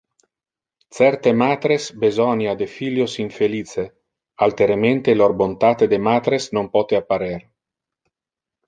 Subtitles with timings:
[0.99, 3.87] Certe matres besonia de filios infelice,
[4.49, 7.41] alteremente lor bontate de matres non pote apparer.